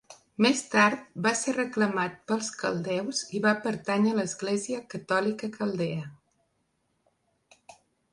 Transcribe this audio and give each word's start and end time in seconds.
Més 0.43 0.61
tard 0.69 1.01
va 1.25 1.33
ser 1.41 1.51
reclamat 1.57 2.15
pels 2.31 2.49
caldeus 2.61 3.19
i 3.39 3.41
va 3.43 3.51
pertànyer 3.65 4.15
a 4.15 4.19
l'Església 4.21 4.81
Catòlica 4.95 5.51
Caldea. 5.59 6.09